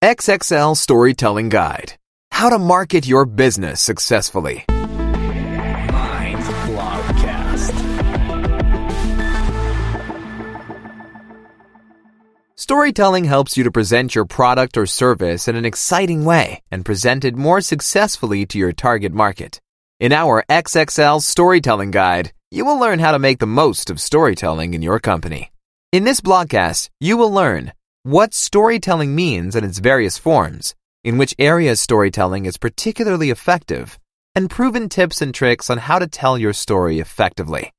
XXL 0.00 0.76
Storytelling 0.76 1.48
Guide 1.48 1.94
How 2.30 2.50
to 2.50 2.58
Market 2.60 3.04
Your 3.04 3.24
Business 3.24 3.82
Successfully. 3.82 4.64
Mind 4.68 6.38
Blogcast. 6.68 7.74
Storytelling 12.54 13.24
helps 13.24 13.56
you 13.56 13.64
to 13.64 13.72
present 13.72 14.14
your 14.14 14.24
product 14.24 14.76
or 14.76 14.86
service 14.86 15.48
in 15.48 15.56
an 15.56 15.64
exciting 15.64 16.24
way 16.24 16.62
and 16.70 16.84
present 16.84 17.24
it 17.24 17.34
more 17.34 17.60
successfully 17.60 18.46
to 18.46 18.56
your 18.56 18.70
target 18.70 19.12
market. 19.12 19.60
In 19.98 20.12
our 20.12 20.44
XXL 20.48 21.20
Storytelling 21.20 21.90
Guide, 21.90 22.30
you 22.52 22.64
will 22.64 22.78
learn 22.78 23.00
how 23.00 23.10
to 23.10 23.18
make 23.18 23.40
the 23.40 23.46
most 23.46 23.90
of 23.90 24.00
storytelling 24.00 24.74
in 24.74 24.82
your 24.82 25.00
company. 25.00 25.50
In 25.90 26.04
this 26.04 26.20
blogcast, 26.20 26.88
you 27.00 27.16
will 27.16 27.32
learn 27.32 27.72
what 28.08 28.32
storytelling 28.32 29.14
means 29.14 29.54
in 29.54 29.62
its 29.64 29.80
various 29.80 30.16
forms, 30.16 30.74
in 31.04 31.18
which 31.18 31.34
areas 31.38 31.78
storytelling 31.78 32.46
is 32.46 32.56
particularly 32.56 33.28
effective, 33.28 33.98
and 34.34 34.48
proven 34.48 34.88
tips 34.88 35.20
and 35.20 35.34
tricks 35.34 35.68
on 35.68 35.76
how 35.76 35.98
to 35.98 36.06
tell 36.06 36.38
your 36.38 36.54
story 36.54 37.00
effectively. 37.00 37.70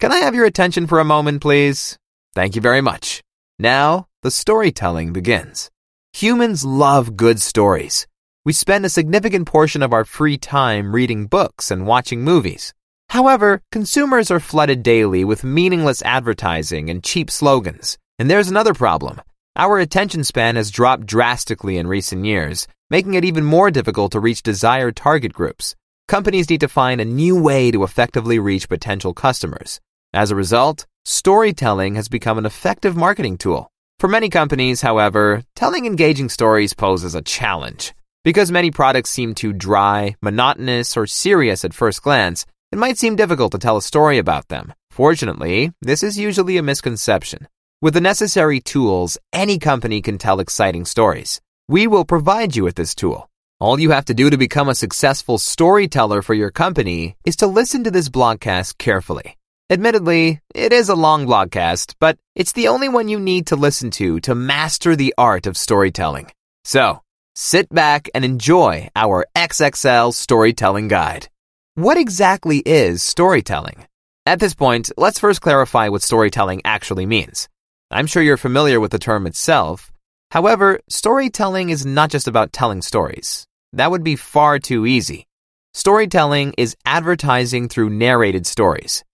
Can 0.00 0.10
I 0.10 0.16
have 0.16 0.34
your 0.34 0.46
attention 0.46 0.88
for 0.88 0.98
a 0.98 1.04
moment, 1.04 1.40
please? 1.40 1.96
Thank 2.34 2.56
you 2.56 2.60
very 2.60 2.80
much. 2.80 3.22
Now, 3.56 4.08
the 4.24 4.32
storytelling 4.32 5.12
begins. 5.12 5.70
Humans 6.12 6.64
love 6.64 7.16
good 7.16 7.40
stories. 7.40 8.08
We 8.44 8.54
spend 8.54 8.84
a 8.84 8.88
significant 8.88 9.46
portion 9.46 9.84
of 9.84 9.92
our 9.92 10.04
free 10.04 10.38
time 10.38 10.92
reading 10.92 11.26
books 11.26 11.70
and 11.70 11.86
watching 11.86 12.24
movies. 12.24 12.74
However, 13.10 13.62
consumers 13.70 14.28
are 14.32 14.40
flooded 14.40 14.82
daily 14.82 15.24
with 15.24 15.44
meaningless 15.44 16.02
advertising 16.02 16.90
and 16.90 17.04
cheap 17.04 17.30
slogans. 17.30 17.96
And 18.18 18.28
there's 18.28 18.48
another 18.48 18.74
problem. 18.74 19.20
Our 19.58 19.80
attention 19.80 20.22
span 20.22 20.54
has 20.54 20.70
dropped 20.70 21.04
drastically 21.04 21.78
in 21.78 21.88
recent 21.88 22.24
years, 22.24 22.68
making 22.90 23.14
it 23.14 23.24
even 23.24 23.42
more 23.42 23.72
difficult 23.72 24.12
to 24.12 24.20
reach 24.20 24.44
desired 24.44 24.94
target 24.94 25.32
groups. 25.32 25.74
Companies 26.06 26.48
need 26.48 26.60
to 26.60 26.68
find 26.68 27.00
a 27.00 27.04
new 27.04 27.34
way 27.42 27.72
to 27.72 27.82
effectively 27.82 28.38
reach 28.38 28.68
potential 28.68 29.12
customers. 29.12 29.80
As 30.14 30.30
a 30.30 30.36
result, 30.36 30.86
storytelling 31.04 31.96
has 31.96 32.08
become 32.08 32.38
an 32.38 32.46
effective 32.46 32.94
marketing 32.94 33.36
tool. 33.36 33.68
For 33.98 34.06
many 34.06 34.28
companies, 34.28 34.80
however, 34.80 35.42
telling 35.56 35.86
engaging 35.86 36.28
stories 36.28 36.72
poses 36.72 37.16
a 37.16 37.22
challenge. 37.22 37.94
Because 38.22 38.52
many 38.52 38.70
products 38.70 39.10
seem 39.10 39.34
too 39.34 39.52
dry, 39.52 40.14
monotonous, 40.22 40.96
or 40.96 41.08
serious 41.08 41.64
at 41.64 41.74
first 41.74 42.00
glance, 42.02 42.46
it 42.70 42.78
might 42.78 42.96
seem 42.96 43.16
difficult 43.16 43.50
to 43.50 43.58
tell 43.58 43.76
a 43.76 43.82
story 43.82 44.18
about 44.18 44.46
them. 44.46 44.72
Fortunately, 44.92 45.72
this 45.82 46.04
is 46.04 46.16
usually 46.16 46.58
a 46.58 46.62
misconception. 46.62 47.48
With 47.80 47.94
the 47.94 48.00
necessary 48.00 48.58
tools, 48.58 49.18
any 49.32 49.60
company 49.60 50.02
can 50.02 50.18
tell 50.18 50.40
exciting 50.40 50.84
stories. 50.84 51.40
We 51.68 51.86
will 51.86 52.04
provide 52.04 52.56
you 52.56 52.64
with 52.64 52.74
this 52.74 52.92
tool. 52.92 53.30
All 53.60 53.78
you 53.78 53.92
have 53.92 54.06
to 54.06 54.14
do 54.14 54.30
to 54.30 54.36
become 54.36 54.68
a 54.68 54.74
successful 54.74 55.38
storyteller 55.38 56.20
for 56.22 56.34
your 56.34 56.50
company 56.50 57.16
is 57.24 57.36
to 57.36 57.46
listen 57.46 57.84
to 57.84 57.92
this 57.92 58.08
blogcast 58.08 58.78
carefully. 58.78 59.36
Admittedly, 59.70 60.40
it 60.56 60.72
is 60.72 60.88
a 60.88 60.96
long 60.96 61.24
blogcast, 61.24 61.94
but 62.00 62.18
it's 62.34 62.50
the 62.50 62.66
only 62.66 62.88
one 62.88 63.06
you 63.06 63.20
need 63.20 63.46
to 63.46 63.54
listen 63.54 63.92
to 63.92 64.18
to 64.20 64.34
master 64.34 64.96
the 64.96 65.14
art 65.16 65.46
of 65.46 65.56
storytelling. 65.56 66.32
So, 66.64 67.02
sit 67.36 67.68
back 67.68 68.10
and 68.12 68.24
enjoy 68.24 68.88
our 68.96 69.24
XXL 69.36 70.12
storytelling 70.14 70.88
guide. 70.88 71.28
What 71.76 71.96
exactly 71.96 72.58
is 72.58 73.04
storytelling? 73.04 73.86
At 74.26 74.40
this 74.40 74.54
point, 74.54 74.90
let's 74.96 75.20
first 75.20 75.40
clarify 75.40 75.90
what 75.90 76.02
storytelling 76.02 76.62
actually 76.64 77.06
means. 77.06 77.48
I'm 77.90 78.06
sure 78.06 78.22
you're 78.22 78.36
familiar 78.36 78.80
with 78.80 78.90
the 78.90 78.98
term 78.98 79.26
itself. 79.26 79.90
However, 80.30 80.80
storytelling 80.90 81.70
is 81.70 81.86
not 81.86 82.10
just 82.10 82.28
about 82.28 82.52
telling 82.52 82.82
stories. 82.82 83.46
That 83.72 83.90
would 83.90 84.04
be 84.04 84.14
far 84.14 84.58
too 84.58 84.84
easy. 84.84 85.26
Storytelling 85.72 86.52
is 86.58 86.76
advertising 86.84 87.70
through 87.70 87.88
narrated 87.88 88.46
stories. 88.46 89.04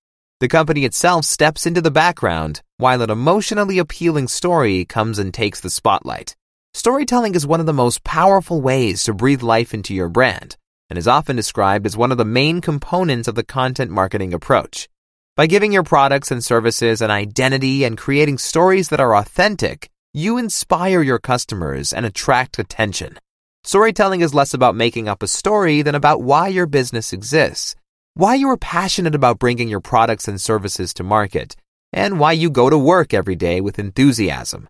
The 0.41 0.49
company 0.49 0.85
itself 0.85 1.25
steps 1.25 1.67
into 1.67 1.81
the 1.81 1.93
background 1.93 2.62
while 2.79 3.01
an 3.01 3.11
emotionally 3.11 3.79
appealing 3.79 4.27
story 4.27 4.85
comes 4.85 5.21
and 5.21 5.33
takes 5.33 5.61
the 5.61 5.71
spotlight. 5.71 6.35
Storytelling 6.73 7.37
is 7.37 7.47
one 7.47 7.61
of 7.61 7.67
the 7.67 7.73
most 7.73 8.03
powerful 8.03 8.61
ways 8.61 9.05
to 9.05 9.15
breathe 9.15 9.43
life 9.43 9.73
into 9.73 9.95
your 9.95 10.09
brand 10.09 10.56
and 10.91 10.99
is 10.99 11.06
often 11.06 11.37
described 11.37 11.87
as 11.87 11.97
one 11.97 12.11
of 12.11 12.19
the 12.19 12.25
main 12.25 12.61
components 12.61 13.29
of 13.29 13.37
the 13.37 13.45
content 13.45 13.93
marketing 13.93 14.35
approach. 14.35 14.89
By 15.37 15.47
giving 15.47 15.72
your 15.72 15.83
products 15.83 16.31
and 16.31 16.45
services 16.45 17.00
an 17.00 17.11
identity 17.11 17.84
and 17.84 17.99
creating 17.99 18.39
stories 18.39 18.89
that 18.89 19.00
are 19.00 19.17
authentic, 19.17 19.91
you 20.12 20.39
inspire 20.39 21.03
your 21.03 21.19
customers 21.19 21.93
and 21.93 22.06
attract 22.06 22.59
attention. 22.59 23.19
Storytelling 23.65 24.21
is 24.21 24.34
less 24.34 24.55
about 24.55 24.77
making 24.77 25.09
up 25.09 25.23
a 25.23 25.28
story 25.28 25.83
than 25.83 25.94
about 25.94 26.23
why 26.23 26.49
your 26.49 26.67
business 26.67 27.12
exists 27.12 27.75
why 28.17 28.37
you 28.37 28.49
are 28.49 28.56
passionate 28.56 29.15
about 29.17 29.41
bringing 29.41 29.69
your 29.69 29.81
products 29.81 30.28
and 30.28 30.41
services 30.41 30.94
to 30.94 31.03
market, 31.03 31.56
and 31.93 32.21
why 32.21 32.31
you 32.31 32.49
go 32.49 32.71
to 32.71 32.78
work 32.78 33.12
every 33.12 33.34
day 33.34 33.61
with 33.61 33.81
enthusiasm. 33.81 34.69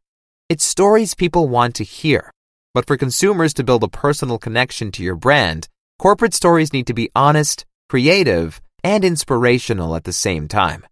It's 0.48 0.64
stories 0.64 1.14
people 1.14 1.47
want 1.48 1.74
to 1.74 1.84
hear. 1.84 2.30
But 2.72 2.86
for 2.86 2.97
consumers 2.97 3.53
to 3.54 3.62
build 3.62 3.84
a 3.84 3.88
personal 3.88 4.38
connection 4.38 4.91
to 4.92 5.03
your 5.03 5.14
brand, 5.14 5.69
corporate 5.98 6.32
stories 6.32 6.72
need 6.72 6.86
to 6.86 6.94
be 6.94 7.10
honest, 7.14 7.66
creative, 7.91 8.62
and 8.84 9.05
inspirational 9.05 9.97
at 9.97 10.05
the 10.05 10.12
same 10.12 10.47
time. 10.47 10.87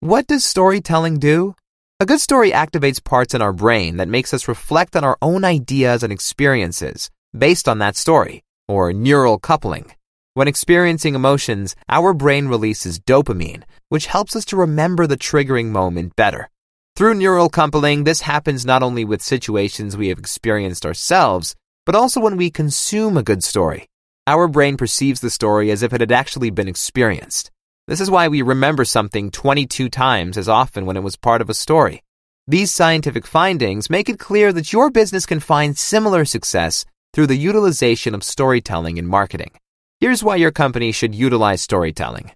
What 0.00 0.26
does 0.26 0.44
storytelling 0.44 1.18
do? 1.18 1.54
A 2.00 2.06
good 2.06 2.20
story 2.20 2.50
activates 2.50 3.02
parts 3.02 3.34
in 3.34 3.42
our 3.42 3.52
brain 3.52 3.98
that 3.98 4.08
makes 4.08 4.34
us 4.34 4.48
reflect 4.48 4.96
on 4.96 5.04
our 5.04 5.16
own 5.22 5.44
ideas 5.44 6.02
and 6.02 6.12
experiences 6.12 7.10
based 7.36 7.68
on 7.68 7.78
that 7.78 7.96
story, 7.96 8.42
or 8.66 8.92
neural 8.92 9.38
coupling. 9.38 9.92
When 10.34 10.48
experiencing 10.48 11.14
emotions, 11.14 11.76
our 11.88 12.12
brain 12.12 12.48
releases 12.48 12.98
dopamine, 12.98 13.62
which 13.88 14.06
helps 14.06 14.34
us 14.36 14.44
to 14.46 14.56
remember 14.56 15.06
the 15.06 15.16
triggering 15.16 15.68
moment 15.68 16.16
better. 16.16 16.50
Through 16.94 17.14
neural 17.14 17.48
coupling, 17.48 18.04
this 18.04 18.22
happens 18.22 18.64
not 18.64 18.82
only 18.82 19.04
with 19.04 19.22
situations 19.22 19.96
we 19.96 20.08
have 20.08 20.18
experienced 20.18 20.86
ourselves, 20.86 21.54
but 21.84 21.94
also 21.94 22.20
when 22.20 22.36
we 22.36 22.50
consume 22.50 23.16
a 23.16 23.22
good 23.22 23.44
story. 23.44 23.86
Our 24.28 24.48
brain 24.48 24.76
perceives 24.76 25.20
the 25.20 25.30
story 25.30 25.70
as 25.70 25.84
if 25.84 25.92
it 25.92 26.00
had 26.00 26.10
actually 26.10 26.50
been 26.50 26.66
experienced. 26.66 27.52
This 27.86 28.00
is 28.00 28.10
why 28.10 28.26
we 28.26 28.42
remember 28.42 28.84
something 28.84 29.30
22 29.30 29.88
times 29.88 30.36
as 30.36 30.48
often 30.48 30.84
when 30.84 30.96
it 30.96 31.04
was 31.04 31.14
part 31.14 31.40
of 31.40 31.48
a 31.48 31.54
story. 31.54 32.02
These 32.48 32.74
scientific 32.74 33.24
findings 33.24 33.88
make 33.88 34.08
it 34.08 34.18
clear 34.18 34.52
that 34.52 34.72
your 34.72 34.90
business 34.90 35.26
can 35.26 35.38
find 35.38 35.78
similar 35.78 36.24
success 36.24 36.84
through 37.14 37.28
the 37.28 37.36
utilization 37.36 38.16
of 38.16 38.24
storytelling 38.24 38.96
in 38.96 39.06
marketing. 39.06 39.52
Here's 40.00 40.24
why 40.24 40.34
your 40.36 40.50
company 40.50 40.90
should 40.90 41.14
utilize 41.14 41.62
storytelling. 41.62 42.32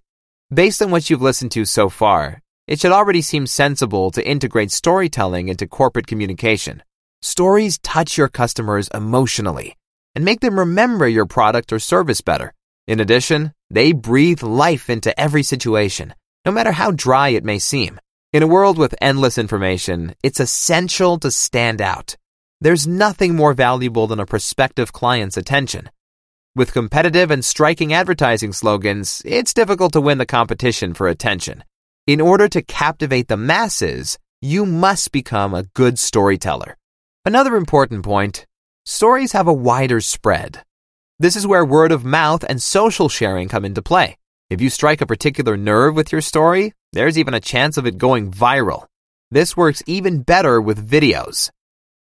Based 0.54 0.80
on 0.80 0.92
what 0.92 1.10
you've 1.10 1.22
listened 1.22 1.50
to 1.52 1.64
so 1.64 1.88
far, 1.88 2.40
it 2.68 2.78
should 2.78 2.92
already 2.92 3.20
seem 3.20 3.48
sensible 3.48 4.12
to 4.12 4.24
integrate 4.24 4.70
storytelling 4.70 5.48
into 5.48 5.66
corporate 5.66 6.06
communication. 6.06 6.84
Stories 7.20 7.78
touch 7.78 8.16
your 8.16 8.28
customers 8.28 8.88
emotionally 8.94 9.76
and 10.15 10.25
make 10.25 10.41
them 10.41 10.59
remember 10.59 11.09
your 11.09 11.26
product 11.26 11.72
or 11.72 11.78
service 11.78 12.21
better. 12.21 12.53
In 12.87 13.00
addition, 13.00 13.53
they 13.71 13.93
breathe 13.93 14.43
life 14.43 14.91
into 14.91 15.19
every 15.19 15.43
situation, 15.43 16.15
no 16.44 16.53
matter 16.53 16.72
how 16.72 16.91
dry 16.91 17.28
it 17.28 17.44
may 17.44 17.59
seem. 17.59 18.00
In 18.32 18.43
a 18.43 18.49
world 18.49 18.78
with 18.78 18.94
endless 19.00 19.38
information, 19.38 20.15
it's 20.22 20.41
essential 20.41 21.19
to 21.19 21.31
stand 21.31 21.81
out. 21.81 22.16
There's 22.60 22.87
nothing 22.87 23.34
more 23.37 23.54
valuable 23.54 24.06
than 24.06 24.20
a 24.20 24.26
prospective 24.26 24.93
client's 24.93 25.37
attention. 25.37 25.91
With 26.56 26.72
competitive 26.72 27.31
and 27.31 27.44
striking 27.44 27.93
advertising 27.93 28.53
slogans, 28.53 29.22
it's 29.25 29.54
difficult 29.54 29.93
to 29.93 30.00
win 30.00 30.19
the 30.19 30.26
competition 30.26 30.94
for 30.94 31.06
attention. 31.06 31.65
In 32.06 32.20
order 32.20 32.49
to 32.49 32.62
captivate 32.62 33.28
the 33.28 33.37
masses, 33.37 34.19
you 34.43 34.66
must 34.66 35.12
become 35.12 35.54
a 35.54 35.62
good 35.75 35.99
storyteller. 35.99 36.76
Another 37.25 37.56
important 37.56 38.03
point 38.03 38.47
stories 38.90 39.31
have 39.32 39.46
a 39.46 39.52
wider 39.52 40.00
spread. 40.00 40.64
This 41.20 41.37
is 41.37 41.46
where 41.46 41.64
word 41.64 41.92
of 41.92 42.04
mouth 42.04 42.44
and 42.48 42.60
social 42.60 43.08
sharing 43.08 43.48
come 43.48 43.64
into 43.64 43.82
play. 43.82 44.16
If 44.50 44.60
you 44.60 44.69
strike 44.69 45.00
a 45.00 45.06
particular 45.06 45.56
nerve 45.56 45.94
with 45.94 46.10
your 46.10 46.20
story, 46.20 46.75
there's 46.92 47.16
even 47.16 47.32
a 47.32 47.40
chance 47.40 47.76
of 47.76 47.87
it 47.87 47.98
going 47.98 48.32
viral. 48.32 48.87
This 49.31 49.56
works 49.56 49.81
even 49.87 50.22
better 50.22 50.60
with 50.60 50.90
videos. 50.90 51.50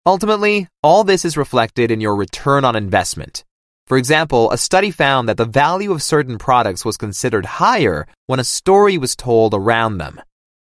Ultimately, 0.04 0.66
all 0.82 1.04
this 1.04 1.24
is 1.24 1.36
reflected 1.36 1.92
in 1.92 2.00
your 2.00 2.16
return 2.16 2.64
on 2.64 2.74
investment. 2.74 3.44
For 3.86 3.96
example, 3.96 4.50
a 4.50 4.58
study 4.58 4.90
found 4.90 5.28
that 5.28 5.36
the 5.36 5.44
value 5.44 5.92
of 5.92 6.02
certain 6.02 6.38
products 6.38 6.84
was 6.84 6.96
considered 6.96 7.46
higher 7.62 8.08
when 8.26 8.40
a 8.40 8.44
story 8.44 8.98
was 8.98 9.14
told 9.14 9.54
around 9.54 9.98
them. 9.98 10.20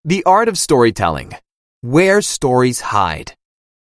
The 0.04 0.26
art 0.26 0.50
of 0.50 0.58
storytelling. 0.58 1.32
Where 1.80 2.22
stories 2.22 2.82
hide. 2.82 3.34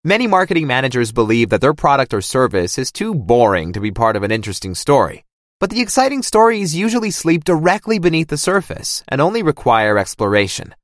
Many 0.07 0.29
marketing 0.29 0.69
managers 0.69 1.11
believe 1.11 1.49
that 1.49 1.61
their 1.61 1.75
product 1.75 2.15
or 2.15 2.21
service 2.21 2.79
is 2.79 2.93
too 2.93 3.13
boring 3.13 3.73
to 3.73 3.81
be 3.81 3.91
part 3.91 4.15
of 4.15 4.23
an 4.23 4.31
interesting 4.31 4.77
story. 4.77 5.25
But 5.59 5.71
the 5.71 5.81
exciting 5.81 6.23
stories 6.23 6.77
usually 6.77 7.11
sleep 7.11 7.43
directly 7.43 7.99
beneath 7.99 8.29
the 8.29 8.37
surface 8.37 9.03
and 9.09 9.21
only 9.21 9.43
require 9.43 9.99
exploration. 9.99 10.77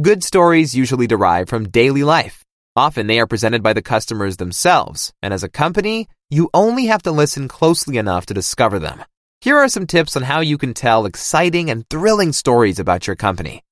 Good 0.00 0.24
stories 0.24 0.74
usually 0.74 1.06
derive 1.06 1.50
from 1.50 1.68
daily 1.68 2.04
life. 2.04 2.42
Often 2.74 3.06
they 3.06 3.20
are 3.20 3.26
presented 3.26 3.62
by 3.62 3.74
the 3.74 3.82
customers 3.82 4.38
themselves, 4.38 5.12
and 5.20 5.34
as 5.34 5.42
a 5.42 5.50
company, 5.50 6.08
you 6.30 6.48
only 6.54 6.86
have 6.86 7.02
to 7.02 7.12
listen 7.12 7.48
closely 7.48 7.98
enough 7.98 8.24
to 8.24 8.40
discover 8.40 8.78
them. 8.78 9.04
Here 9.42 9.58
are 9.58 9.68
some 9.68 9.86
tips 9.86 10.16
on 10.16 10.22
how 10.22 10.40
you 10.40 10.56
can 10.56 10.72
tell 10.72 11.04
exciting 11.04 11.68
and 11.68 11.86
thrilling 11.90 12.32
stories 12.32 12.78
about 12.78 13.06
your 13.06 13.16
company. 13.16 13.62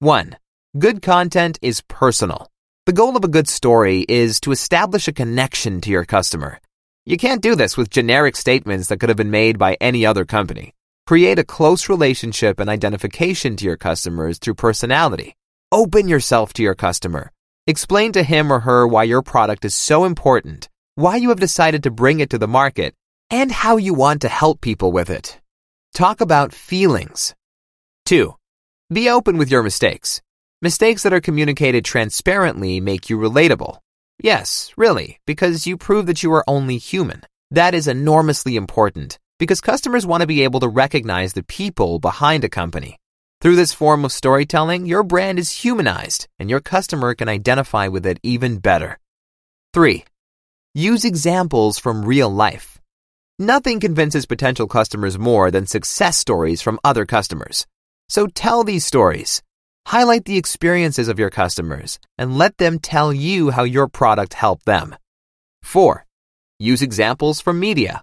1. 0.00 0.36
Good 0.76 1.00
content 1.00 1.60
is 1.62 1.80
personal. 1.82 2.50
The 2.88 2.94
goal 2.94 3.18
of 3.18 3.24
a 3.24 3.28
good 3.28 3.50
story 3.50 4.06
is 4.08 4.40
to 4.40 4.50
establish 4.50 5.08
a 5.08 5.12
connection 5.12 5.82
to 5.82 5.90
your 5.90 6.06
customer. 6.06 6.58
You 7.04 7.18
can't 7.18 7.42
do 7.42 7.54
this 7.54 7.76
with 7.76 7.90
generic 7.90 8.34
statements 8.34 8.88
that 8.88 8.96
could 8.98 9.10
have 9.10 9.18
been 9.18 9.30
made 9.30 9.58
by 9.58 9.76
any 9.78 10.06
other 10.06 10.24
company. 10.24 10.72
Create 11.06 11.38
a 11.38 11.44
close 11.44 11.90
relationship 11.90 12.58
and 12.58 12.70
identification 12.70 13.56
to 13.56 13.66
your 13.66 13.76
customers 13.76 14.38
through 14.38 14.54
personality. 14.54 15.36
Open 15.70 16.08
yourself 16.08 16.54
to 16.54 16.62
your 16.62 16.74
customer. 16.74 17.30
Explain 17.66 18.12
to 18.12 18.22
him 18.22 18.50
or 18.50 18.60
her 18.60 18.88
why 18.88 19.02
your 19.02 19.20
product 19.20 19.66
is 19.66 19.74
so 19.74 20.06
important, 20.06 20.70
why 20.94 21.16
you 21.16 21.28
have 21.28 21.40
decided 21.40 21.82
to 21.82 21.90
bring 21.90 22.20
it 22.20 22.30
to 22.30 22.38
the 22.38 22.48
market, 22.48 22.94
and 23.28 23.52
how 23.52 23.76
you 23.76 23.92
want 23.92 24.22
to 24.22 24.30
help 24.30 24.62
people 24.62 24.92
with 24.92 25.10
it. 25.10 25.38
Talk 25.92 26.22
about 26.22 26.54
feelings. 26.54 27.34
2. 28.06 28.34
Be 28.90 29.10
open 29.10 29.36
with 29.36 29.50
your 29.50 29.62
mistakes. 29.62 30.22
Mistakes 30.60 31.04
that 31.04 31.12
are 31.12 31.20
communicated 31.20 31.84
transparently 31.84 32.80
make 32.80 33.08
you 33.08 33.16
relatable. 33.16 33.78
Yes, 34.20 34.72
really, 34.76 35.20
because 35.24 35.68
you 35.68 35.76
prove 35.76 36.06
that 36.06 36.24
you 36.24 36.32
are 36.32 36.42
only 36.48 36.78
human. 36.78 37.22
That 37.52 37.74
is 37.74 37.86
enormously 37.86 38.56
important 38.56 39.20
because 39.38 39.60
customers 39.60 40.04
want 40.04 40.22
to 40.22 40.26
be 40.26 40.42
able 40.42 40.58
to 40.58 40.68
recognize 40.68 41.32
the 41.32 41.44
people 41.44 42.00
behind 42.00 42.42
a 42.42 42.48
company. 42.48 42.96
Through 43.40 43.54
this 43.54 43.72
form 43.72 44.04
of 44.04 44.10
storytelling, 44.10 44.84
your 44.84 45.04
brand 45.04 45.38
is 45.38 45.62
humanized 45.62 46.26
and 46.40 46.50
your 46.50 46.58
customer 46.58 47.14
can 47.14 47.28
identify 47.28 47.86
with 47.86 48.04
it 48.04 48.18
even 48.24 48.58
better. 48.58 48.98
3. 49.74 50.04
Use 50.74 51.04
examples 51.04 51.78
from 51.78 52.04
real 52.04 52.30
life. 52.30 52.80
Nothing 53.38 53.78
convinces 53.78 54.26
potential 54.26 54.66
customers 54.66 55.20
more 55.20 55.52
than 55.52 55.66
success 55.68 56.18
stories 56.18 56.60
from 56.60 56.80
other 56.82 57.06
customers. 57.06 57.64
So 58.08 58.26
tell 58.26 58.64
these 58.64 58.84
stories. 58.84 59.40
Highlight 59.88 60.26
the 60.26 60.36
experiences 60.36 61.08
of 61.08 61.18
your 61.18 61.30
customers 61.30 61.98
and 62.18 62.36
let 62.36 62.58
them 62.58 62.78
tell 62.78 63.10
you 63.10 63.48
how 63.48 63.62
your 63.62 63.88
product 63.88 64.34
helped 64.34 64.66
them. 64.66 64.94
4. 65.62 66.04
Use 66.58 66.82
examples 66.82 67.40
from 67.40 67.58
media. 67.58 68.02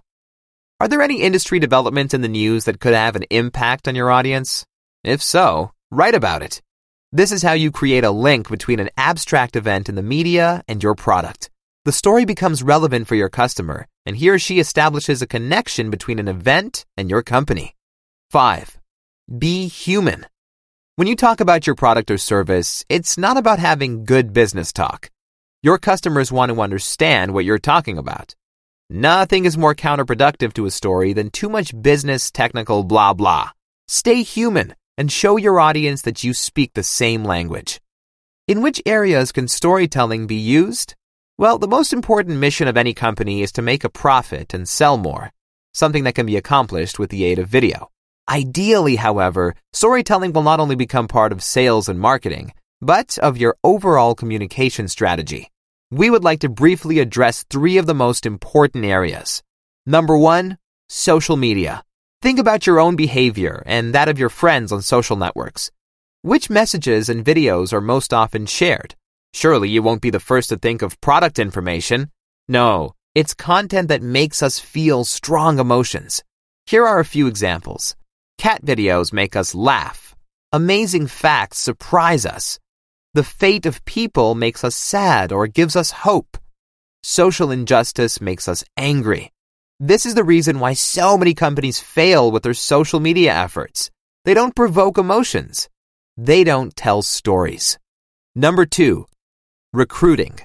Are 0.80 0.88
there 0.88 1.00
any 1.00 1.22
industry 1.22 1.60
developments 1.60 2.12
in 2.12 2.22
the 2.22 2.36
news 2.42 2.64
that 2.64 2.80
could 2.80 2.92
have 2.92 3.14
an 3.14 3.22
impact 3.30 3.86
on 3.86 3.94
your 3.94 4.10
audience? 4.10 4.66
If 5.04 5.22
so, 5.22 5.70
write 5.92 6.16
about 6.16 6.42
it. 6.42 6.60
This 7.12 7.30
is 7.30 7.44
how 7.44 7.52
you 7.52 7.70
create 7.70 8.02
a 8.02 8.10
link 8.10 8.50
between 8.50 8.80
an 8.80 8.90
abstract 8.96 9.54
event 9.54 9.88
in 9.88 9.94
the 9.94 10.02
media 10.02 10.64
and 10.66 10.82
your 10.82 10.96
product. 10.96 11.50
The 11.84 11.92
story 11.92 12.24
becomes 12.24 12.64
relevant 12.64 13.06
for 13.06 13.14
your 13.14 13.28
customer, 13.28 13.86
and 14.04 14.16
he 14.16 14.28
or 14.28 14.40
she 14.40 14.58
establishes 14.58 15.22
a 15.22 15.26
connection 15.28 15.90
between 15.90 16.18
an 16.18 16.26
event 16.26 16.84
and 16.96 17.08
your 17.08 17.22
company. 17.22 17.76
5. 18.32 18.76
Be 19.38 19.68
human. 19.68 20.26
When 20.98 21.08
you 21.08 21.14
talk 21.14 21.40
about 21.40 21.66
your 21.66 21.76
product 21.76 22.10
or 22.10 22.16
service, 22.16 22.82
it's 22.88 23.18
not 23.18 23.36
about 23.36 23.58
having 23.58 24.06
good 24.06 24.32
business 24.32 24.72
talk. 24.72 25.10
Your 25.62 25.76
customers 25.76 26.32
want 26.32 26.50
to 26.50 26.62
understand 26.62 27.34
what 27.34 27.44
you're 27.44 27.58
talking 27.58 27.98
about. 27.98 28.34
Nothing 28.88 29.44
is 29.44 29.58
more 29.58 29.74
counterproductive 29.74 30.54
to 30.54 30.64
a 30.64 30.70
story 30.70 31.12
than 31.12 31.28
too 31.28 31.50
much 31.50 31.78
business 31.82 32.30
technical 32.30 32.82
blah 32.82 33.12
blah. 33.12 33.50
Stay 33.86 34.22
human 34.22 34.74
and 34.96 35.12
show 35.12 35.36
your 35.36 35.60
audience 35.60 36.00
that 36.00 36.24
you 36.24 36.32
speak 36.32 36.72
the 36.72 36.82
same 36.82 37.24
language. 37.24 37.78
In 38.48 38.62
which 38.62 38.80
areas 38.86 39.32
can 39.32 39.48
storytelling 39.48 40.26
be 40.26 40.36
used? 40.36 40.94
Well, 41.36 41.58
the 41.58 41.68
most 41.68 41.92
important 41.92 42.38
mission 42.38 42.68
of 42.68 42.78
any 42.78 42.94
company 42.94 43.42
is 43.42 43.52
to 43.52 43.60
make 43.60 43.84
a 43.84 43.90
profit 43.90 44.54
and 44.54 44.66
sell 44.66 44.96
more, 44.96 45.30
something 45.74 46.04
that 46.04 46.14
can 46.14 46.24
be 46.24 46.38
accomplished 46.38 46.98
with 46.98 47.10
the 47.10 47.26
aid 47.26 47.38
of 47.38 47.48
video. 47.48 47.90
Ideally, 48.28 48.96
however, 48.96 49.54
storytelling 49.72 50.32
will 50.32 50.42
not 50.42 50.58
only 50.58 50.74
become 50.74 51.06
part 51.06 51.30
of 51.32 51.42
sales 51.42 51.88
and 51.88 52.00
marketing, 52.00 52.52
but 52.80 53.18
of 53.18 53.36
your 53.36 53.56
overall 53.62 54.14
communication 54.14 54.88
strategy. 54.88 55.50
We 55.90 56.10
would 56.10 56.24
like 56.24 56.40
to 56.40 56.48
briefly 56.48 56.98
address 56.98 57.44
three 57.44 57.78
of 57.78 57.86
the 57.86 57.94
most 57.94 58.26
important 58.26 58.84
areas. 58.84 59.42
Number 59.86 60.18
one, 60.18 60.58
social 60.88 61.36
media. 61.36 61.84
Think 62.20 62.40
about 62.40 62.66
your 62.66 62.80
own 62.80 62.96
behavior 62.96 63.62
and 63.66 63.94
that 63.94 64.08
of 64.08 64.18
your 64.18 64.28
friends 64.28 64.72
on 64.72 64.82
social 64.82 65.16
networks. 65.16 65.70
Which 66.22 66.50
messages 66.50 67.08
and 67.08 67.24
videos 67.24 67.72
are 67.72 67.80
most 67.80 68.12
often 68.12 68.46
shared? 68.46 68.96
Surely 69.32 69.68
you 69.68 69.82
won't 69.82 70.02
be 70.02 70.10
the 70.10 70.18
first 70.18 70.48
to 70.48 70.56
think 70.56 70.82
of 70.82 71.00
product 71.00 71.38
information. 71.38 72.10
No, 72.48 72.94
it's 73.14 73.34
content 73.34 73.86
that 73.88 74.02
makes 74.02 74.42
us 74.42 74.58
feel 74.58 75.04
strong 75.04 75.60
emotions. 75.60 76.24
Here 76.66 76.84
are 76.84 76.98
a 76.98 77.04
few 77.04 77.28
examples. 77.28 77.94
Cat 78.38 78.64
videos 78.64 79.12
make 79.12 79.34
us 79.36 79.54
laugh. 79.54 80.14
Amazing 80.52 81.06
facts 81.06 81.58
surprise 81.58 82.24
us. 82.26 82.58
The 83.14 83.24
fate 83.24 83.66
of 83.66 83.84
people 83.84 84.34
makes 84.34 84.62
us 84.62 84.74
sad 84.74 85.32
or 85.32 85.46
gives 85.46 85.74
us 85.74 85.90
hope. 85.90 86.36
Social 87.02 87.50
injustice 87.50 88.20
makes 88.20 88.48
us 88.48 88.64
angry. 88.76 89.32
This 89.80 90.06
is 90.06 90.14
the 90.14 90.24
reason 90.24 90.60
why 90.60 90.74
so 90.74 91.16
many 91.16 91.34
companies 91.34 91.80
fail 91.80 92.30
with 92.30 92.42
their 92.42 92.54
social 92.54 93.00
media 93.00 93.34
efforts. 93.34 93.90
They 94.24 94.34
don't 94.34 94.56
provoke 94.56 94.98
emotions. 94.98 95.68
They 96.16 96.44
don't 96.44 96.74
tell 96.74 97.02
stories. 97.02 97.78
Number 98.34 98.66
two, 98.66 99.06
recruiting. 99.72 100.40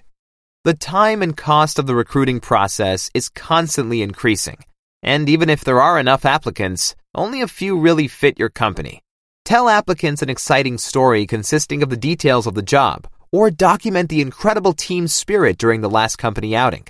The 0.63 0.73
time 0.73 1.21
and 1.21 1.35
cost 1.35 1.79
of 1.79 1.87
the 1.87 1.95
recruiting 1.95 2.39
process 2.39 3.09
is 3.13 3.29
constantly 3.29 4.01
increasing. 4.01 4.63
And 5.01 5.27
even 5.29 5.49
if 5.49 5.63
there 5.63 5.81
are 5.81 5.99
enough 5.99 6.25
applicants, 6.25 6.95
only 7.13 7.41
a 7.41 7.47
few 7.47 7.79
really 7.79 8.07
fit 8.07 8.39
your 8.39 8.49
company. 8.49 9.01
Tell 9.45 9.67
applicants 9.67 10.21
an 10.21 10.29
exciting 10.29 10.77
story 10.77 11.25
consisting 11.27 11.83
of 11.83 11.89
the 11.89 11.97
details 11.97 12.47
of 12.47 12.53
the 12.53 12.61
job, 12.61 13.07
or 13.31 13.51
document 13.51 14.09
the 14.09 14.21
incredible 14.21 14.73
team 14.73 15.07
spirit 15.07 15.57
during 15.57 15.81
the 15.81 15.89
last 15.89 16.17
company 16.17 16.55
outing. 16.55 16.87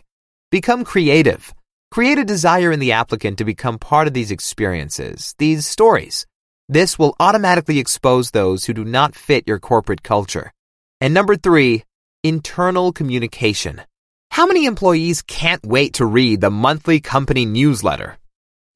Become 0.51 0.83
creative. 0.83 1.53
Create 1.91 2.17
a 2.17 2.23
desire 2.23 2.71
in 2.71 2.79
the 2.79 2.91
applicant 2.91 3.37
to 3.37 3.45
become 3.45 3.79
part 3.79 4.07
of 4.07 4.13
these 4.13 4.31
experiences, 4.31 5.35
these 5.37 5.65
stories. 5.65 6.25
This 6.69 6.97
will 6.97 7.15
automatically 7.19 7.79
expose 7.79 8.31
those 8.31 8.65
who 8.65 8.73
do 8.73 8.85
not 8.85 9.15
fit 9.15 9.47
your 9.47 9.59
corporate 9.59 10.03
culture. 10.03 10.53
And 11.01 11.13
number 11.13 11.35
three, 11.35 11.83
internal 12.23 12.93
communication. 12.93 13.81
How 14.29 14.45
many 14.45 14.65
employees 14.65 15.21
can't 15.21 15.65
wait 15.65 15.95
to 15.95 16.05
read 16.05 16.39
the 16.39 16.51
monthly 16.51 17.01
company 17.01 17.45
newsletter? 17.45 18.17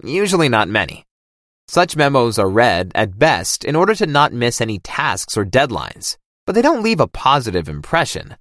Usually 0.04 0.50
not 0.50 0.68
many. 0.68 1.05
Such 1.68 1.96
memos 1.96 2.38
are 2.38 2.50
read, 2.50 2.92
at 2.94 3.18
best, 3.18 3.66
in 3.66 3.76
order 3.76 3.96
to 3.96 4.06
not 4.06 4.34
miss 4.34 4.62
any 4.62 4.80
tasks 4.80 5.36
or 5.36 5.44
deadlines, 5.44 6.18
but 6.46 6.54
they 6.54 6.62
don't 6.62 6.84
leave 6.84 7.00
a 7.00 7.08
positive 7.08 7.68
impression. 7.68 8.36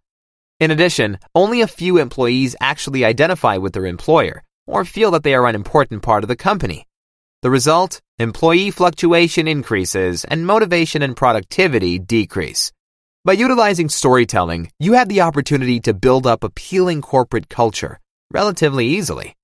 In 0.60 0.70
addition, 0.70 1.18
only 1.34 1.60
a 1.60 1.66
few 1.66 1.98
employees 1.98 2.54
actually 2.60 3.04
identify 3.04 3.56
with 3.56 3.72
their 3.72 3.86
employer, 3.86 4.42
or 4.66 4.84
feel 4.84 5.10
that 5.12 5.22
they 5.22 5.34
are 5.34 5.46
an 5.46 5.54
important 5.54 6.02
part 6.02 6.22
of 6.22 6.28
the 6.28 6.36
company. 6.36 6.86
The 7.42 7.50
result? 7.50 8.00
Employee 8.18 8.70
fluctuation 8.70 9.48
increases 9.48 10.24
and 10.24 10.46
motivation 10.46 11.02
and 11.02 11.16
productivity 11.16 11.98
decrease. 11.98 12.72
By 13.24 13.32
utilizing 13.32 13.88
storytelling, 13.88 14.70
you 14.78 14.92
have 14.92 15.08
the 15.08 15.22
opportunity 15.22 15.80
to 15.80 15.94
build 15.94 16.26
up 16.26 16.44
appealing 16.44 17.02
corporate 17.02 17.48
culture 17.48 17.98
relatively 18.30 18.86
easily. 18.86 19.34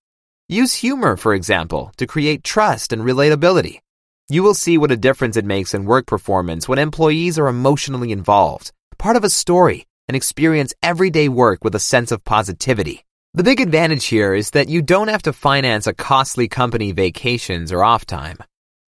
Use 0.52 0.74
humor, 0.74 1.16
for 1.16 1.32
example, 1.32 1.92
to 1.96 2.08
create 2.08 2.42
trust 2.42 2.92
and 2.92 3.02
relatability. 3.02 3.82
You 4.28 4.42
will 4.42 4.54
see 4.54 4.78
what 4.78 4.90
a 4.90 4.96
difference 4.96 5.36
it 5.36 5.44
makes 5.44 5.74
in 5.74 5.84
work 5.84 6.06
performance 6.06 6.68
when 6.68 6.80
employees 6.80 7.38
are 7.38 7.46
emotionally 7.46 8.10
involved, 8.10 8.72
part 8.98 9.14
of 9.14 9.22
a 9.22 9.30
story, 9.30 9.86
and 10.08 10.16
experience 10.16 10.74
everyday 10.82 11.28
work 11.28 11.62
with 11.62 11.76
a 11.76 11.78
sense 11.78 12.10
of 12.10 12.24
positivity. 12.24 13.04
The 13.32 13.44
big 13.44 13.60
advantage 13.60 14.06
here 14.06 14.34
is 14.34 14.50
that 14.50 14.68
you 14.68 14.82
don't 14.82 15.06
have 15.06 15.22
to 15.22 15.32
finance 15.32 15.86
a 15.86 15.94
costly 15.94 16.48
company 16.48 16.90
vacations 16.90 17.70
or 17.70 17.84
off 17.84 18.04
time. 18.04 18.38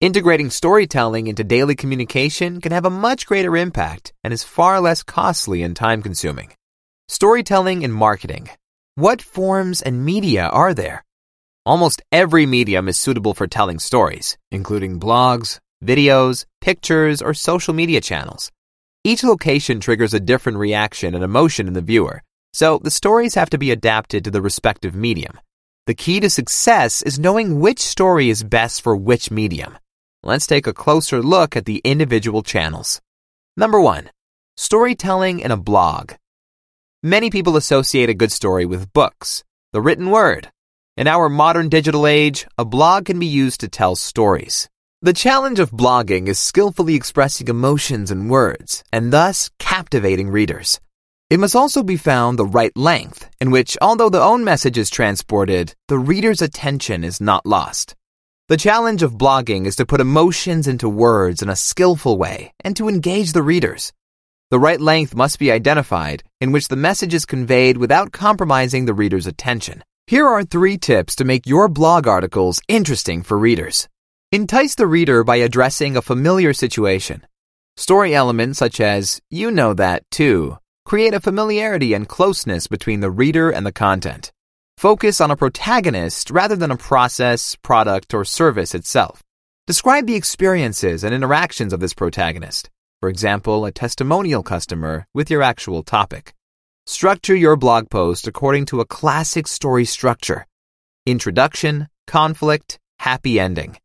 Integrating 0.00 0.50
storytelling 0.50 1.28
into 1.28 1.44
daily 1.44 1.76
communication 1.76 2.60
can 2.60 2.72
have 2.72 2.86
a 2.86 2.90
much 2.90 3.24
greater 3.24 3.56
impact 3.56 4.12
and 4.24 4.34
is 4.34 4.42
far 4.42 4.80
less 4.80 5.04
costly 5.04 5.62
and 5.62 5.76
time 5.76 6.02
consuming. 6.02 6.54
Storytelling 7.06 7.84
and 7.84 7.94
marketing. 7.94 8.50
What 8.96 9.22
forms 9.22 9.80
and 9.80 10.04
media 10.04 10.48
are 10.48 10.74
there? 10.74 11.04
Almost 11.64 12.02
every 12.10 12.44
medium 12.44 12.88
is 12.88 12.98
suitable 12.98 13.34
for 13.34 13.46
telling 13.46 13.78
stories, 13.78 14.36
including 14.50 14.98
blogs, 14.98 15.60
videos, 15.84 16.44
pictures, 16.60 17.22
or 17.22 17.34
social 17.34 17.72
media 17.72 18.00
channels. 18.00 18.50
Each 19.04 19.22
location 19.22 19.78
triggers 19.78 20.12
a 20.12 20.18
different 20.18 20.58
reaction 20.58 21.14
and 21.14 21.22
emotion 21.22 21.68
in 21.68 21.74
the 21.74 21.80
viewer, 21.80 22.22
so 22.52 22.78
the 22.78 22.90
stories 22.90 23.36
have 23.36 23.50
to 23.50 23.58
be 23.58 23.70
adapted 23.70 24.24
to 24.24 24.30
the 24.32 24.42
respective 24.42 24.96
medium. 24.96 25.38
The 25.86 25.94
key 25.94 26.18
to 26.20 26.30
success 26.30 27.00
is 27.02 27.20
knowing 27.20 27.60
which 27.60 27.80
story 27.80 28.28
is 28.28 28.42
best 28.42 28.82
for 28.82 28.96
which 28.96 29.30
medium. 29.30 29.78
Let's 30.24 30.48
take 30.48 30.66
a 30.66 30.72
closer 30.72 31.22
look 31.22 31.56
at 31.56 31.64
the 31.64 31.80
individual 31.84 32.42
channels. 32.42 33.00
Number 33.56 33.80
one, 33.80 34.10
storytelling 34.56 35.38
in 35.38 35.52
a 35.52 35.56
blog. 35.56 36.12
Many 37.04 37.30
people 37.30 37.56
associate 37.56 38.10
a 38.10 38.14
good 38.14 38.32
story 38.32 38.66
with 38.66 38.92
books, 38.92 39.44
the 39.72 39.80
written 39.80 40.10
word. 40.10 40.51
In 40.94 41.06
our 41.06 41.30
modern 41.30 41.70
digital 41.70 42.06
age, 42.06 42.46
a 42.58 42.66
blog 42.66 43.06
can 43.06 43.18
be 43.18 43.24
used 43.24 43.60
to 43.60 43.68
tell 43.68 43.96
stories. 43.96 44.68
The 45.00 45.14
challenge 45.14 45.58
of 45.58 45.70
blogging 45.70 46.28
is 46.28 46.38
skillfully 46.38 46.94
expressing 46.94 47.48
emotions 47.48 48.10
in 48.10 48.28
words 48.28 48.84
and 48.92 49.10
thus 49.10 49.50
captivating 49.58 50.28
readers. 50.28 50.80
It 51.30 51.40
must 51.40 51.56
also 51.56 51.82
be 51.82 51.96
found 51.96 52.38
the 52.38 52.44
right 52.44 52.76
length 52.76 53.26
in 53.40 53.50
which, 53.50 53.78
although 53.80 54.10
the 54.10 54.20
own 54.20 54.44
message 54.44 54.76
is 54.76 54.90
transported, 54.90 55.74
the 55.88 55.98
reader's 55.98 56.42
attention 56.42 57.04
is 57.04 57.22
not 57.22 57.46
lost. 57.46 57.96
The 58.50 58.58
challenge 58.58 59.02
of 59.02 59.14
blogging 59.14 59.64
is 59.64 59.76
to 59.76 59.86
put 59.86 60.02
emotions 60.02 60.68
into 60.68 60.90
words 60.90 61.40
in 61.40 61.48
a 61.48 61.56
skillful 61.56 62.18
way 62.18 62.52
and 62.62 62.76
to 62.76 62.90
engage 62.90 63.32
the 63.32 63.42
readers. 63.42 63.94
The 64.50 64.60
right 64.60 64.78
length 64.78 65.14
must 65.14 65.38
be 65.38 65.50
identified 65.50 66.22
in 66.38 66.52
which 66.52 66.68
the 66.68 66.76
message 66.76 67.14
is 67.14 67.24
conveyed 67.24 67.78
without 67.78 68.12
compromising 68.12 68.84
the 68.84 68.92
reader's 68.92 69.26
attention. 69.26 69.82
Here 70.12 70.28
are 70.28 70.44
three 70.44 70.76
tips 70.76 71.16
to 71.16 71.24
make 71.24 71.46
your 71.46 71.68
blog 71.68 72.06
articles 72.06 72.60
interesting 72.68 73.22
for 73.22 73.38
readers. 73.38 73.88
Entice 74.30 74.74
the 74.74 74.86
reader 74.86 75.24
by 75.24 75.36
addressing 75.36 75.96
a 75.96 76.02
familiar 76.02 76.52
situation. 76.52 77.26
Story 77.78 78.14
elements 78.14 78.58
such 78.58 78.78
as, 78.78 79.22
you 79.30 79.50
know 79.50 79.72
that 79.72 80.02
too, 80.10 80.58
create 80.84 81.14
a 81.14 81.20
familiarity 81.20 81.94
and 81.94 82.06
closeness 82.06 82.66
between 82.66 83.00
the 83.00 83.10
reader 83.10 83.48
and 83.48 83.64
the 83.64 83.72
content. 83.72 84.30
Focus 84.76 85.18
on 85.18 85.30
a 85.30 85.36
protagonist 85.44 86.30
rather 86.30 86.56
than 86.56 86.70
a 86.70 86.76
process, 86.76 87.56
product, 87.62 88.12
or 88.12 88.22
service 88.22 88.74
itself. 88.74 89.22
Describe 89.66 90.06
the 90.06 90.16
experiences 90.16 91.04
and 91.04 91.14
interactions 91.14 91.72
of 91.72 91.80
this 91.80 91.94
protagonist. 91.94 92.68
For 93.00 93.08
example, 93.08 93.64
a 93.64 93.72
testimonial 93.72 94.42
customer 94.42 95.06
with 95.14 95.30
your 95.30 95.42
actual 95.42 95.82
topic. 95.82 96.34
Structure 96.86 97.36
your 97.36 97.54
blog 97.54 97.90
post 97.90 98.26
according 98.26 98.66
to 98.66 98.80
a 98.80 98.84
classic 98.84 99.46
story 99.46 99.84
structure. 99.84 100.46
Introduction, 101.06 101.86
conflict, 102.08 102.80
happy 102.98 103.38
ending. 103.38 103.76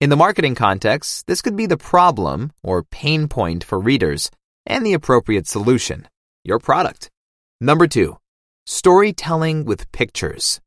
In 0.00 0.10
the 0.10 0.16
marketing 0.16 0.56
context, 0.56 1.28
this 1.28 1.40
could 1.40 1.54
be 1.54 1.66
the 1.66 1.76
problem 1.76 2.52
or 2.64 2.82
pain 2.82 3.28
point 3.28 3.62
for 3.62 3.78
readers 3.78 4.28
and 4.66 4.84
the 4.84 4.92
appropriate 4.92 5.46
solution 5.46 6.08
your 6.44 6.58
product. 6.58 7.08
Number 7.60 7.86
two, 7.86 8.18
storytelling 8.66 9.64
with 9.64 9.90
pictures. 9.92 10.60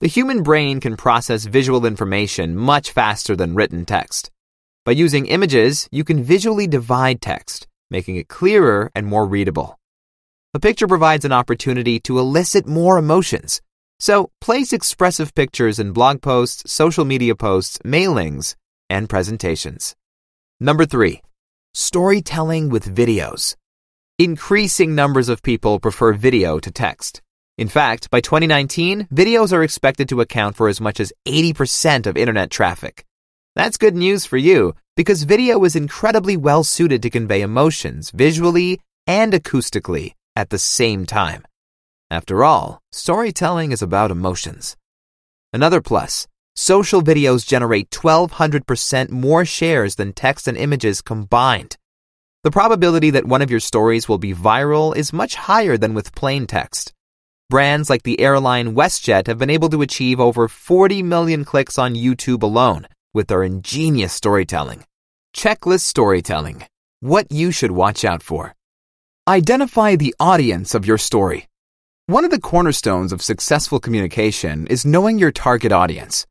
The 0.00 0.08
human 0.08 0.42
brain 0.42 0.80
can 0.80 0.96
process 0.96 1.44
visual 1.44 1.86
information 1.86 2.56
much 2.56 2.90
faster 2.90 3.36
than 3.36 3.54
written 3.54 3.84
text. 3.84 4.32
By 4.84 4.92
using 4.92 5.26
images, 5.26 5.88
you 5.92 6.02
can 6.02 6.24
visually 6.24 6.66
divide 6.66 7.20
text, 7.20 7.68
making 7.90 8.16
it 8.16 8.26
clearer 8.26 8.90
and 8.96 9.06
more 9.06 9.26
readable. 9.26 9.79
A 10.52 10.58
picture 10.58 10.88
provides 10.88 11.24
an 11.24 11.30
opportunity 11.30 12.00
to 12.00 12.18
elicit 12.18 12.66
more 12.66 12.98
emotions. 12.98 13.62
So, 14.00 14.32
place 14.40 14.72
expressive 14.72 15.32
pictures 15.32 15.78
in 15.78 15.92
blog 15.92 16.22
posts, 16.22 16.68
social 16.72 17.04
media 17.04 17.36
posts, 17.36 17.78
mailings, 17.84 18.56
and 18.88 19.08
presentations. 19.08 19.94
Number 20.58 20.86
three, 20.86 21.22
storytelling 21.74 22.68
with 22.68 22.92
videos. 22.92 23.54
Increasing 24.18 24.96
numbers 24.96 25.28
of 25.28 25.40
people 25.40 25.78
prefer 25.78 26.14
video 26.14 26.58
to 26.58 26.70
text. 26.72 27.22
In 27.56 27.68
fact, 27.68 28.10
by 28.10 28.20
2019, 28.20 29.06
videos 29.14 29.52
are 29.52 29.62
expected 29.62 30.08
to 30.08 30.20
account 30.20 30.56
for 30.56 30.68
as 30.68 30.80
much 30.80 30.98
as 30.98 31.12
80% 31.28 32.08
of 32.08 32.16
internet 32.16 32.50
traffic. 32.50 33.06
That's 33.54 33.78
good 33.78 33.94
news 33.94 34.26
for 34.26 34.36
you 34.36 34.74
because 34.96 35.22
video 35.22 35.62
is 35.62 35.76
incredibly 35.76 36.36
well 36.36 36.64
suited 36.64 37.02
to 37.02 37.10
convey 37.10 37.40
emotions 37.42 38.10
visually 38.10 38.80
and 39.06 39.32
acoustically 39.32 40.14
at 40.40 40.48
the 40.48 40.58
same 40.58 41.04
time. 41.04 41.42
After 42.10 42.42
all, 42.42 42.80
storytelling 42.92 43.72
is 43.72 43.82
about 43.82 44.10
emotions. 44.10 44.74
Another 45.52 45.82
plus, 45.82 46.26
social 46.56 47.02
videos 47.02 47.46
generate 47.46 47.90
1200% 47.90 49.10
more 49.10 49.44
shares 49.44 49.96
than 49.96 50.14
text 50.14 50.48
and 50.48 50.56
images 50.56 51.02
combined. 51.02 51.76
The 52.42 52.50
probability 52.50 53.10
that 53.10 53.26
one 53.26 53.42
of 53.42 53.50
your 53.50 53.60
stories 53.60 54.08
will 54.08 54.16
be 54.16 54.32
viral 54.32 54.96
is 54.96 55.12
much 55.12 55.34
higher 55.34 55.76
than 55.76 55.92
with 55.92 56.14
plain 56.14 56.46
text. 56.46 56.94
Brands 57.50 57.90
like 57.90 58.04
the 58.04 58.18
airline 58.18 58.74
WestJet 58.74 59.26
have 59.26 59.38
been 59.38 59.50
able 59.50 59.68
to 59.68 59.82
achieve 59.82 60.20
over 60.20 60.48
40 60.48 61.02
million 61.02 61.44
clicks 61.44 61.78
on 61.78 61.94
YouTube 61.94 62.42
alone 62.42 62.86
with 63.12 63.26
their 63.28 63.42
ingenious 63.42 64.14
storytelling. 64.14 64.84
Checklist 65.36 65.80
storytelling. 65.80 66.64
What 67.00 67.30
you 67.30 67.50
should 67.50 67.72
watch 67.72 68.06
out 68.06 68.22
for. 68.22 68.54
Identify 69.30 69.94
the 69.94 70.12
audience 70.18 70.74
of 70.74 70.84
your 70.84 70.98
story. 70.98 71.46
One 72.06 72.24
of 72.24 72.32
the 72.32 72.40
cornerstones 72.40 73.12
of 73.12 73.22
successful 73.22 73.78
communication 73.78 74.66
is 74.66 74.84
knowing 74.84 75.20
your 75.20 75.30
target 75.30 75.70
audience. 75.70 76.26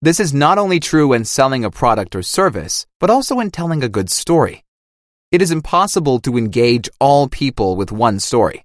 This 0.00 0.20
is 0.20 0.32
not 0.32 0.56
only 0.56 0.78
true 0.78 1.08
when 1.08 1.24
selling 1.24 1.64
a 1.64 1.72
product 1.72 2.14
or 2.14 2.22
service, 2.22 2.86
but 3.00 3.10
also 3.10 3.40
in 3.40 3.50
telling 3.50 3.82
a 3.82 3.88
good 3.88 4.10
story. 4.10 4.62
It 5.32 5.42
is 5.42 5.50
impossible 5.50 6.20
to 6.20 6.38
engage 6.38 6.88
all 7.00 7.28
people 7.28 7.74
with 7.74 7.90
one 7.90 8.20
story. 8.20 8.64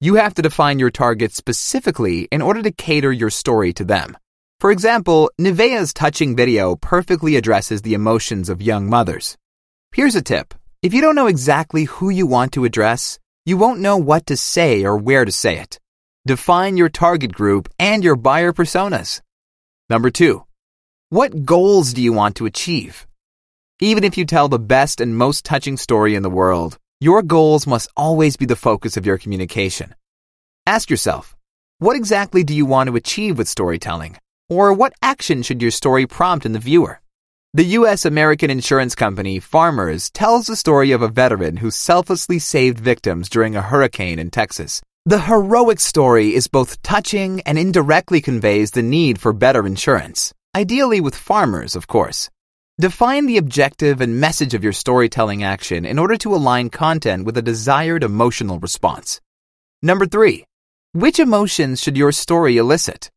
You 0.00 0.14
have 0.14 0.34
to 0.34 0.42
define 0.42 0.78
your 0.78 0.92
target 0.92 1.32
specifically 1.32 2.28
in 2.30 2.40
order 2.40 2.62
to 2.62 2.70
cater 2.70 3.10
your 3.10 3.30
story 3.30 3.72
to 3.72 3.84
them. 3.84 4.16
For 4.60 4.70
example, 4.70 5.32
Nivea's 5.40 5.92
touching 5.92 6.36
video 6.36 6.76
perfectly 6.76 7.34
addresses 7.34 7.82
the 7.82 7.94
emotions 7.94 8.48
of 8.48 8.62
young 8.62 8.88
mothers. 8.88 9.36
Here's 9.90 10.14
a 10.14 10.22
tip. 10.22 10.54
If 10.80 10.94
you 10.94 11.00
don't 11.00 11.16
know 11.16 11.26
exactly 11.26 11.84
who 11.84 12.08
you 12.08 12.28
want 12.28 12.52
to 12.52 12.64
address, 12.64 13.18
you 13.44 13.56
won't 13.56 13.80
know 13.80 13.96
what 13.96 14.26
to 14.26 14.36
say 14.36 14.84
or 14.84 14.96
where 14.96 15.24
to 15.24 15.32
say 15.32 15.58
it. 15.58 15.80
Define 16.24 16.76
your 16.76 16.88
target 16.88 17.32
group 17.32 17.68
and 17.80 18.04
your 18.04 18.14
buyer 18.14 18.52
personas. 18.52 19.20
Number 19.90 20.10
two, 20.10 20.44
what 21.08 21.44
goals 21.44 21.92
do 21.92 22.00
you 22.00 22.12
want 22.12 22.36
to 22.36 22.46
achieve? 22.46 23.08
Even 23.80 24.04
if 24.04 24.16
you 24.16 24.24
tell 24.24 24.48
the 24.48 24.60
best 24.60 25.00
and 25.00 25.18
most 25.18 25.44
touching 25.44 25.76
story 25.76 26.14
in 26.14 26.22
the 26.22 26.30
world, 26.30 26.78
your 27.00 27.22
goals 27.22 27.66
must 27.66 27.90
always 27.96 28.36
be 28.36 28.46
the 28.46 28.54
focus 28.54 28.96
of 28.96 29.04
your 29.04 29.18
communication. 29.18 29.96
Ask 30.64 30.90
yourself, 30.90 31.34
what 31.80 31.96
exactly 31.96 32.44
do 32.44 32.54
you 32.54 32.66
want 32.66 32.88
to 32.88 32.94
achieve 32.94 33.36
with 33.36 33.48
storytelling? 33.48 34.16
Or 34.48 34.72
what 34.72 34.92
action 35.02 35.42
should 35.42 35.60
your 35.60 35.72
story 35.72 36.06
prompt 36.06 36.46
in 36.46 36.52
the 36.52 36.60
viewer? 36.60 37.00
The 37.54 37.64
U.S. 37.64 38.04
American 38.04 38.50
insurance 38.50 38.94
company 38.94 39.40
Farmers 39.40 40.10
tells 40.10 40.46
the 40.46 40.54
story 40.54 40.90
of 40.90 41.00
a 41.00 41.08
veteran 41.08 41.56
who 41.56 41.70
selflessly 41.70 42.38
saved 42.38 42.78
victims 42.78 43.30
during 43.30 43.56
a 43.56 43.62
hurricane 43.62 44.18
in 44.18 44.30
Texas. 44.30 44.82
The 45.06 45.22
heroic 45.22 45.80
story 45.80 46.34
is 46.34 46.46
both 46.46 46.82
touching 46.82 47.40
and 47.46 47.58
indirectly 47.58 48.20
conveys 48.20 48.72
the 48.72 48.82
need 48.82 49.18
for 49.18 49.32
better 49.32 49.66
insurance, 49.66 50.34
ideally 50.54 51.00
with 51.00 51.14
farmers, 51.14 51.74
of 51.74 51.86
course. 51.86 52.28
Define 52.78 53.24
the 53.24 53.38
objective 53.38 54.02
and 54.02 54.20
message 54.20 54.52
of 54.52 54.62
your 54.62 54.74
storytelling 54.74 55.42
action 55.42 55.86
in 55.86 55.98
order 55.98 56.18
to 56.18 56.34
align 56.34 56.68
content 56.68 57.24
with 57.24 57.38
a 57.38 57.42
desired 57.42 58.04
emotional 58.04 58.58
response. 58.60 59.22
Number 59.82 60.04
three, 60.04 60.44
which 60.92 61.18
emotions 61.18 61.80
should 61.80 61.96
your 61.96 62.12
story 62.12 62.58
elicit? 62.58 63.10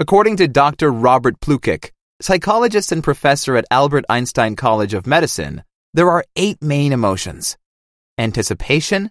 According 0.00 0.38
to 0.38 0.48
Dr. 0.48 0.90
Robert 0.90 1.38
Plutchik, 1.38 1.92
psychologist 2.22 2.92
and 2.92 3.02
professor 3.02 3.56
at 3.56 3.64
Albert 3.70 4.04
Einstein 4.08 4.54
College 4.54 4.94
of 4.94 5.06
Medicine, 5.06 5.64
there 5.92 6.10
are 6.10 6.24
eight 6.36 6.62
main 6.62 6.92
emotions 6.92 7.56
anticipation, 8.18 9.10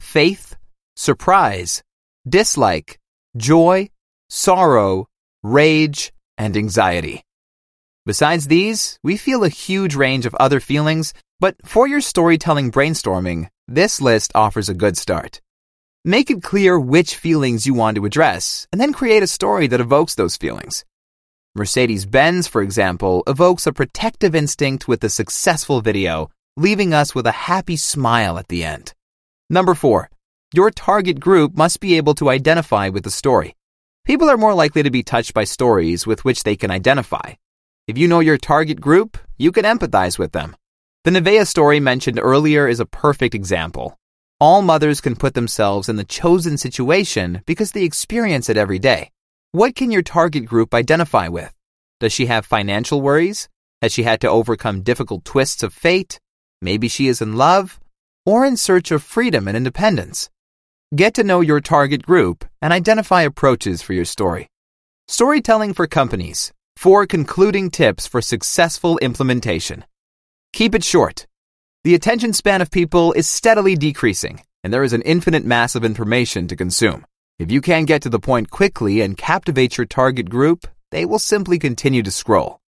faith, 0.00 0.56
surprise, 0.96 1.82
dislike, 2.28 2.98
joy, 3.36 3.88
sorrow, 4.28 5.06
rage, 5.42 6.12
and 6.36 6.56
anxiety. 6.56 7.22
Besides 8.04 8.48
these, 8.48 8.98
we 9.02 9.16
feel 9.16 9.44
a 9.44 9.48
huge 9.48 9.94
range 9.94 10.26
of 10.26 10.34
other 10.34 10.60
feelings, 10.60 11.14
but 11.38 11.54
for 11.64 11.86
your 11.86 12.00
storytelling 12.00 12.72
brainstorming, 12.72 13.48
this 13.68 14.00
list 14.00 14.32
offers 14.34 14.68
a 14.68 14.74
good 14.74 14.96
start. 14.96 15.40
Make 16.04 16.30
it 16.30 16.42
clear 16.42 16.78
which 16.78 17.14
feelings 17.14 17.66
you 17.66 17.74
want 17.74 17.94
to 17.96 18.04
address, 18.04 18.66
and 18.72 18.80
then 18.80 18.92
create 18.92 19.22
a 19.22 19.28
story 19.28 19.68
that 19.68 19.80
evokes 19.80 20.16
those 20.16 20.36
feelings. 20.36 20.84
Mercedes 21.54 22.06
Benz, 22.06 22.46
for 22.46 22.62
example, 22.62 23.22
evokes 23.26 23.66
a 23.66 23.72
protective 23.72 24.34
instinct 24.34 24.88
with 24.88 25.02
a 25.04 25.08
successful 25.08 25.80
video, 25.80 26.30
leaving 26.56 26.94
us 26.94 27.14
with 27.14 27.26
a 27.26 27.32
happy 27.32 27.76
smile 27.76 28.38
at 28.38 28.48
the 28.48 28.64
end. 28.64 28.94
Number 29.48 29.74
four, 29.74 30.10
your 30.54 30.70
target 30.70 31.20
group 31.20 31.56
must 31.56 31.80
be 31.80 31.96
able 31.96 32.14
to 32.14 32.30
identify 32.30 32.88
with 32.88 33.04
the 33.04 33.10
story. 33.10 33.54
People 34.04 34.30
are 34.30 34.36
more 34.36 34.54
likely 34.54 34.82
to 34.82 34.90
be 34.90 35.02
touched 35.02 35.34
by 35.34 35.44
stories 35.44 36.06
with 36.06 36.24
which 36.24 36.42
they 36.42 36.56
can 36.56 36.70
identify, 36.70 37.34
if 37.90 37.98
you 37.98 38.06
know 38.06 38.20
your 38.20 38.38
target 38.38 38.80
group, 38.80 39.18
you 39.36 39.50
can 39.50 39.64
empathize 39.64 40.16
with 40.16 40.30
them. 40.30 40.54
The 41.02 41.10
Nivea 41.10 41.44
story 41.44 41.80
mentioned 41.80 42.20
earlier 42.22 42.68
is 42.68 42.78
a 42.78 42.86
perfect 42.86 43.34
example. 43.34 43.98
All 44.38 44.62
mothers 44.62 45.00
can 45.00 45.16
put 45.16 45.34
themselves 45.34 45.88
in 45.88 45.96
the 45.96 46.04
chosen 46.04 46.56
situation 46.56 47.42
because 47.46 47.72
they 47.72 47.82
experience 47.82 48.48
it 48.48 48.56
every 48.56 48.78
day. 48.78 49.10
What 49.52 49.74
can 49.74 49.90
your 49.90 50.02
target 50.02 50.46
group 50.46 50.72
identify 50.72 51.26
with? 51.26 51.52
Does 51.98 52.12
she 52.12 52.26
have 52.26 52.46
financial 52.46 53.00
worries? 53.00 53.48
Has 53.82 53.92
she 53.92 54.04
had 54.04 54.20
to 54.20 54.30
overcome 54.30 54.82
difficult 54.82 55.24
twists 55.24 55.64
of 55.64 55.74
fate? 55.74 56.20
Maybe 56.62 56.86
she 56.86 57.08
is 57.08 57.20
in 57.20 57.36
love 57.36 57.80
or 58.24 58.46
in 58.46 58.56
search 58.56 58.92
of 58.92 59.02
freedom 59.02 59.48
and 59.48 59.56
independence. 59.56 60.30
Get 60.94 61.14
to 61.14 61.24
know 61.24 61.40
your 61.40 61.60
target 61.60 62.06
group 62.06 62.44
and 62.62 62.72
identify 62.72 63.22
approaches 63.22 63.82
for 63.82 63.92
your 63.92 64.04
story. 64.04 64.46
Storytelling 65.08 65.74
for 65.74 65.88
companies. 65.88 66.52
Four 66.76 67.04
concluding 67.06 67.72
tips 67.72 68.06
for 68.06 68.22
successful 68.22 68.98
implementation. 68.98 69.84
Keep 70.52 70.76
it 70.76 70.84
short. 70.84 71.26
The 71.82 71.96
attention 71.96 72.34
span 72.34 72.62
of 72.62 72.70
people 72.70 73.12
is 73.14 73.28
steadily 73.28 73.74
decreasing, 73.74 74.42
and 74.62 74.72
there 74.72 74.84
is 74.84 74.92
an 74.92 75.02
infinite 75.02 75.44
mass 75.44 75.74
of 75.74 75.84
information 75.84 76.46
to 76.46 76.54
consume. 76.54 77.04
If 77.40 77.50
you 77.50 77.62
can't 77.62 77.86
get 77.86 78.02
to 78.02 78.10
the 78.10 78.20
point 78.20 78.50
quickly 78.50 79.00
and 79.00 79.16
captivate 79.16 79.78
your 79.78 79.86
target 79.86 80.28
group, 80.28 80.66
they 80.90 81.06
will 81.06 81.18
simply 81.18 81.58
continue 81.58 82.02
to 82.02 82.10
scroll. 82.10 82.60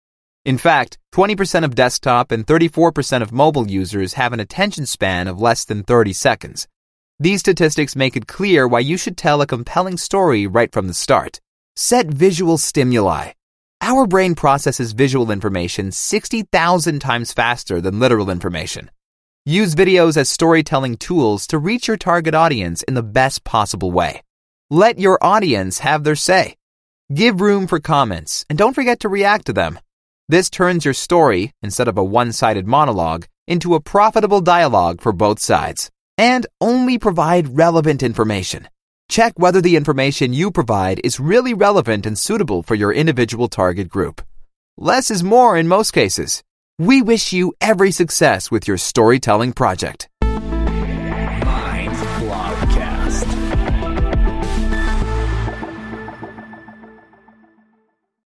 In 0.46 0.58
fact, 0.58 0.98
20% 1.14 1.66
of 1.66 1.76
desktop 1.76 2.32
and 2.32 2.48
34% 2.48 3.22
of 3.22 3.34
mobile 3.34 3.70
users 3.70 4.14
have 4.14 4.32
an 4.32 4.40
attention 4.40 4.86
span 4.86 5.28
of 5.28 5.42
less 5.42 5.66
than 5.66 5.84
30 5.84 6.14
seconds. 6.14 6.70
These 7.20 7.42
statistics 7.42 7.98
make 7.98 8.16
it 8.16 8.28
clear 8.28 8.66
why 8.66 8.80
you 8.80 8.96
should 8.96 9.18
tell 9.18 9.42
a 9.42 9.46
compelling 9.46 9.98
story 9.98 10.48
right 10.48 10.72
from 10.72 10.88
the 10.88 10.94
start. 10.94 11.42
Set 11.76 12.08
visual 12.08 12.58
stimuli. 12.58 13.34
Our 13.82 14.08
brain 14.08 14.36
processes 14.36 14.94
visual 14.94 15.32
information 15.32 15.92
60,000 15.92 17.00
times 17.00 17.34
faster 17.34 17.82
than 17.82 18.00
literal 18.00 18.30
information. 18.30 18.90
Use 19.46 19.76
videos 19.76 20.16
as 20.16 20.30
storytelling 20.30 20.96
tools 20.96 21.46
to 21.48 21.60
reach 21.60 21.90
your 21.90 21.98
target 21.98 22.34
audience 22.34 22.84
in 22.84 22.94
the 22.94 23.04
best 23.04 23.44
possible 23.44 23.92
way. 23.92 24.22
Let 24.74 25.00
your 25.00 25.20
audience 25.22 25.80
have 25.80 26.06
their 26.06 26.16
say. 26.16 26.56
Give 27.14 27.42
room 27.42 27.68
for 27.68 27.82
comments 27.82 28.46
and 28.50 28.58
don't 28.58 28.74
forget 28.74 29.02
to 29.02 29.10
react 29.10 29.48
to 29.48 29.54
them. 29.54 29.78
This 30.30 30.50
turns 30.50 30.86
your 30.86 30.94
story, 30.94 31.52
instead 31.62 31.90
of 31.90 31.98
a 31.98 32.04
one 32.06 32.32
sided 32.32 32.66
monologue, 32.66 33.26
into 33.46 33.76
a 33.76 33.82
profitable 33.82 34.40
dialogue 34.40 35.02
for 35.02 35.12
both 35.12 35.40
sides 35.40 35.92
and 36.18 36.48
only 36.62 36.98
provide 36.98 37.58
relevant 37.58 38.02
information. 38.02 38.70
Check 39.10 39.34
whether 39.36 39.60
the 39.60 39.76
information 39.76 40.32
you 40.32 40.52
provide 40.52 41.02
is 41.04 41.20
really 41.20 41.54
relevant 41.54 42.06
and 42.06 42.18
suitable 42.18 42.64
for 42.64 42.76
your 42.76 42.94
individual 42.94 43.50
target 43.50 43.90
group. 43.90 44.22
Less 44.78 45.12
is 45.12 45.22
more 45.22 45.58
in 45.58 45.68
most 45.68 45.92
cases. 45.92 46.44
We 46.80 47.02
wish 47.02 47.34
you 47.34 47.54
every 47.60 47.92
success 47.92 48.50
with 48.50 48.70
your 48.70 48.78
storytelling 48.78 49.52
project. 49.52 50.08